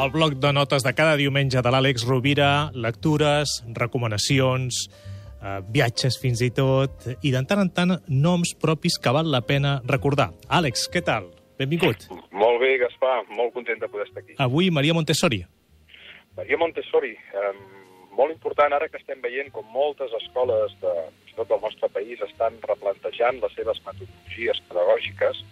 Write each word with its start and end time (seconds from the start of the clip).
el 0.00 0.10
bloc 0.10 0.34
de 0.40 0.52
notes 0.52 0.82
de 0.82 0.92
cada 0.96 1.16
diumenge 1.20 1.60
de 1.60 1.70
l'Àlex 1.72 2.06
Rovira, 2.08 2.70
lectures, 2.72 3.58
recomanacions, 3.76 4.78
eh, 5.42 5.58
viatges 5.74 6.16
fins 6.22 6.40
i 6.40 6.48
tot, 6.56 7.04
i 7.20 7.32
de 7.34 7.42
tant 7.44 7.60
en 7.60 7.70
tant 7.76 7.92
noms 8.08 8.54
propis 8.62 8.96
que 8.96 9.12
val 9.12 9.28
la 9.28 9.42
pena 9.44 9.74
recordar. 9.84 10.30
Àlex, 10.48 10.86
què 10.88 11.04
tal? 11.04 11.28
Benvingut. 11.60 12.08
Molt 12.32 12.60
bé, 12.62 12.78
Gaspar, 12.80 13.26
molt 13.28 13.52
content 13.52 13.80
de 13.82 13.88
poder 13.92 14.08
estar 14.08 14.22
aquí. 14.22 14.38
Avui 14.38 14.70
Maria 14.70 14.96
Montessori. 14.96 15.42
Maria 16.36 16.56
Montessori, 16.56 17.12
eh, 17.12 17.54
molt 18.16 18.32
important 18.32 18.72
ara 18.72 18.88
que 18.88 18.96
estem 18.96 19.20
veient 19.20 19.52
com 19.52 19.66
moltes 19.68 20.12
escoles 20.22 20.72
de, 20.80 20.94
tot 21.36 21.48
del 21.48 21.60
nostre 21.60 21.90
país 21.92 22.20
estan 22.24 22.56
replantejant 22.64 23.42
les 23.42 23.52
seves 23.52 23.84
metodologies 23.84 24.64
pedagògiques, 24.68 25.44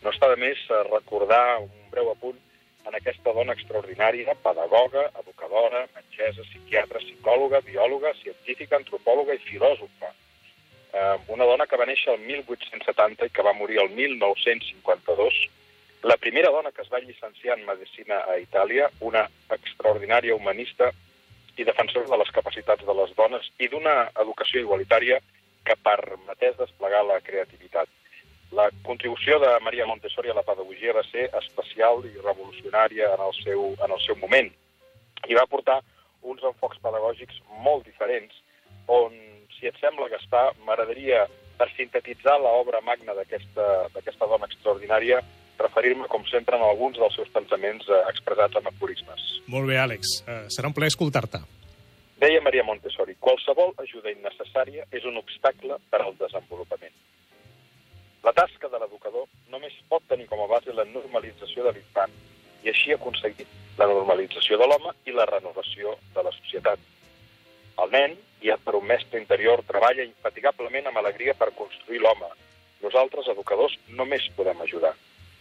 no 0.00 0.14
està 0.14 0.32
de 0.32 0.40
més 0.40 0.56
eh, 0.70 0.84
recordar 0.88 1.60
un 1.66 1.90
breu 1.92 2.14
apunt 2.14 2.40
en 2.86 2.96
aquesta 2.96 3.32
dona 3.36 3.54
extraordinària, 3.56 4.34
pedagoga, 4.44 5.06
educadora, 5.22 5.84
metgessa, 5.94 6.44
psiquiatra, 6.48 7.02
psicòloga, 7.04 7.60
biòloga, 7.66 8.14
científica, 8.22 8.78
antropòloga 8.80 9.36
i 9.36 9.42
filòsofa. 9.44 10.12
Eh, 10.92 11.16
una 11.34 11.46
dona 11.46 11.66
que 11.70 11.78
va 11.78 11.86
néixer 11.86 12.14
el 12.14 12.24
1870 12.24 13.28
i 13.28 13.34
que 13.34 13.46
va 13.46 13.54
morir 13.54 13.78
el 13.82 13.92
1952, 13.94 15.44
la 16.02 16.16
primera 16.16 16.50
dona 16.50 16.72
que 16.72 16.82
es 16.82 16.90
va 16.90 17.02
llicenciar 17.04 17.58
en 17.58 17.66
Medicina 17.66 18.24
a 18.24 18.38
Itàlia, 18.40 18.88
una 19.04 19.26
extraordinària 19.52 20.34
humanista 20.34 20.90
i 21.60 21.66
defensora 21.68 22.08
de 22.08 22.18
les 22.22 22.32
capacitats 22.32 22.86
de 22.86 22.94
les 22.96 23.12
dones 23.18 23.50
i 23.60 23.68
d'una 23.68 24.08
educació 24.22 24.64
igualitària 24.64 25.20
que 25.66 25.76
permetés 25.84 26.56
desplegar 26.56 27.04
la 27.04 27.20
creativitat. 27.20 27.88
La 28.56 28.66
contribució 28.82 29.38
de 29.38 29.50
Maria 29.62 29.86
Montessori 29.86 30.30
a 30.30 30.34
la 30.34 30.46
pedagogia 30.46 30.94
va 30.96 31.04
ser 31.06 31.28
especial 31.38 32.02
i 32.08 32.16
revolucionària 32.18 33.12
en 33.14 33.22
el 33.28 33.34
seu, 33.44 33.66
en 33.78 33.94
el 33.94 34.00
seu 34.06 34.18
moment 34.18 34.50
i 35.28 35.36
va 35.38 35.46
portar 35.46 35.78
uns 36.26 36.42
enfocs 36.44 36.80
pedagògics 36.82 37.38
molt 37.64 37.86
diferents 37.86 38.34
on, 38.90 39.14
si 39.54 39.68
et 39.70 39.76
sembla, 39.78 40.08
Gaspar, 40.10 40.50
m'agradaria, 40.66 41.26
per 41.60 41.68
sintetitzar 41.76 42.38
l'obra 42.40 42.80
magna 42.82 43.14
d'aquesta 43.14 44.26
dona 44.26 44.48
extraordinària, 44.48 45.20
referir-me, 45.60 46.08
com 46.08 46.24
sempre, 46.30 46.56
en 46.56 46.64
alguns 46.64 46.98
dels 46.98 47.14
seus 47.14 47.28
pensaments 47.34 47.86
eh, 47.88 48.02
expressats 48.08 48.56
en 48.56 48.68
aforismes. 48.70 49.26
Molt 49.52 49.68
bé, 49.68 49.76
Àlex. 49.78 50.20
Eh, 50.24 50.44
serà 50.52 50.70
un 50.70 50.76
plaer 50.76 50.88
escoltar-te. 50.94 51.42
Deia 52.20 52.40
Maria 52.44 52.64
Montessori, 52.64 53.14
qualsevol 53.20 53.74
ajuda 53.80 54.12
innecessària 54.12 54.86
és 54.92 55.04
un 55.08 55.20
obstacle 55.20 55.78
per 55.92 56.02
al 56.02 56.16
desenvolupament. 56.18 56.69
Normalització 61.50 61.64
de 61.64 61.72
l'infant 61.74 62.12
i 62.62 62.68
així 62.70 62.92
aconseguir 62.92 63.46
la 63.78 63.86
normalització 63.86 64.58
de 64.58 64.66
l'home 64.66 64.92
i 65.06 65.12
la 65.12 65.26
renovació 65.26 65.96
de 66.14 66.22
la 66.22 66.32
societat. 66.32 66.78
El 67.80 67.90
nen, 67.90 68.16
guiat 68.40 68.60
per 68.64 68.76
un 68.76 68.86
mestre 68.86 69.18
interior, 69.18 69.62
treballa 69.66 70.04
infatigablement 70.04 70.86
amb 70.86 70.98
alegria 70.98 71.34
per 71.34 71.54
construir 71.56 72.00
l'home. 72.00 72.28
Nosaltres, 72.82 73.28
educadors, 73.28 73.78
només 73.88 74.28
podem 74.36 74.60
ajudar. 74.60 74.94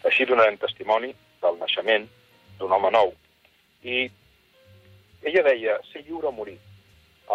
Així 0.05 0.25
donarem 0.25 0.57
testimoni 0.57 1.13
del 1.41 1.59
naixement 1.59 2.07
d'un 2.59 2.71
home 2.71 2.91
nou. 2.91 3.13
I 3.83 4.09
ella 5.23 5.43
deia, 5.43 5.77
ser 5.91 6.03
lliure 6.05 6.27
o 6.27 6.31
morir. 6.31 6.57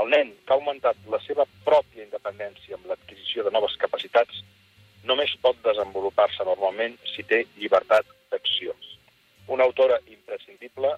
El 0.01 0.11
nen 0.11 0.33
que 0.45 0.53
ha 0.53 0.57
augmentat 0.57 0.97
la 1.13 1.21
seva 1.23 1.45
pròpia 1.65 2.05
independència 2.05 2.77
amb 2.77 2.89
l'adquisició 2.89 3.45
de 3.45 3.53
noves 3.53 3.77
capacitats 3.79 4.43
només 5.05 5.37
pot 5.45 5.57
desenvolupar-se 5.63 6.45
normalment 6.49 6.97
si 7.13 7.23
té 7.29 7.45
llibertat 7.61 8.09
d'acció. 8.35 8.75
Una 9.55 9.65
autora 9.69 10.01
imprescindible 10.11 10.95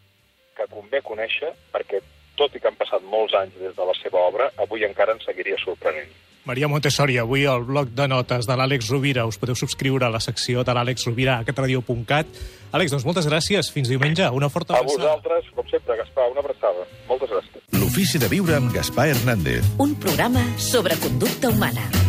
que 0.57 0.69
convé 0.73 1.03
conèixer 1.05 1.53
perquè, 1.75 2.01
tot 2.37 2.55
i 2.57 2.61
que 2.61 2.71
han 2.71 2.79
passat 2.79 3.05
molts 3.05 3.37
anys 3.37 3.57
des 3.61 3.75
de 3.77 3.89
la 3.89 3.97
seva 4.03 4.25
obra, 4.29 4.51
avui 4.63 4.87
encara 4.89 5.17
ens 5.17 5.29
seguiria 5.29 5.59
sorprenent. 5.63 6.15
Maria 6.47 6.69
Montessori, 6.71 7.17
avui 7.19 7.43
al 7.45 7.65
bloc 7.67 7.91
de 7.91 8.07
notes 8.07 8.47
de 8.47 8.55
l'Àlex 8.55 8.87
Rovira. 8.93 9.25
Us 9.27 9.35
podeu 9.43 9.59
subscriure 9.59 10.07
a 10.07 10.13
la 10.15 10.21
secció 10.23 10.63
de 10.63 10.77
l'Àlex 10.79 11.09
Rovira 11.09 11.41
a 11.41 11.47
catradio.cat. 11.49 12.39
Àlex, 12.71 12.95
doncs 12.95 13.07
moltes 13.09 13.27
gràcies. 13.27 13.73
Fins 13.75 13.91
diumenge. 13.91 14.31
Una 14.31 14.49
forta 14.49 14.79
abraçada. 14.79 15.11
A 15.11 15.19
vosaltres, 15.19 15.51
com 15.59 15.67
sempre, 15.75 15.99
Gaspar, 15.99 16.31
una 16.31 16.47
abraçada. 16.47 16.87
Moltes 17.11 17.35
gràcies. 17.35 17.67
L'ofici 17.75 18.23
de 18.23 18.31
viure 18.31 18.61
amb 18.63 18.71
Gaspar 18.71 19.11
Hernández. 19.11 19.75
Un 19.83 19.99
programa 19.99 20.47
sobre 20.63 20.95
conducta 21.03 21.51
humana. 21.51 22.06